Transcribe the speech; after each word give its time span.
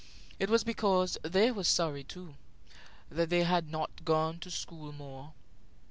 It 0.39 0.49
was 0.49 0.63
because 0.63 1.19
they 1.21 1.51
were 1.51 1.63
sorry, 1.63 2.03
too, 2.03 2.33
that 3.11 3.29
they 3.29 3.43
had 3.43 3.69
not 3.69 4.03
gone 4.03 4.39
to 4.39 4.49
school 4.49 4.91
more. 4.91 5.33